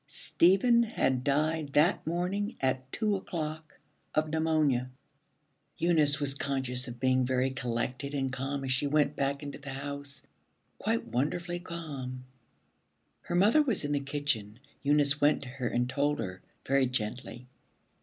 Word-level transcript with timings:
Stephen 0.07 0.81
had 0.81 1.23
died 1.23 1.73
that 1.73 2.07
morning 2.07 2.55
at 2.59 2.91
two 2.91 3.15
o'clock 3.15 3.77
of 4.15 4.29
pneumonia. 4.29 4.89
Eunice 5.77 6.19
was 6.19 6.33
conscious 6.33 6.87
of 6.87 6.99
being 6.99 7.23
very 7.23 7.51
collected 7.51 8.15
and 8.15 8.33
calm 8.33 8.63
as 8.63 8.71
she 8.71 8.87
went 8.87 9.15
back 9.15 9.43
into 9.43 9.59
the 9.59 9.69
house; 9.69 10.23
quite 10.79 11.05
wonderfully 11.05 11.59
calm. 11.59 12.25
Her 13.21 13.35
mother 13.35 13.61
was 13.61 13.83
in 13.83 13.91
the 13.91 13.99
kitchen. 13.99 14.57
Eunice 14.81 15.21
went 15.21 15.43
to 15.43 15.49
her 15.49 15.67
and 15.67 15.87
told 15.87 16.17
her 16.17 16.41
very 16.65 16.87
gently. 16.87 17.45